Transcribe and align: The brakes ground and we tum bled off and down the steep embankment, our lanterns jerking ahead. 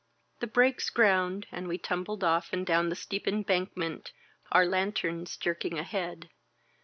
The 0.39 0.47
brakes 0.47 0.89
ground 0.89 1.45
and 1.51 1.67
we 1.67 1.77
tum 1.77 2.03
bled 2.03 2.23
off 2.23 2.51
and 2.53 2.65
down 2.65 2.89
the 2.89 2.95
steep 2.95 3.27
embankment, 3.27 4.11
our 4.51 4.65
lanterns 4.65 5.37
jerking 5.37 5.77
ahead. 5.77 6.27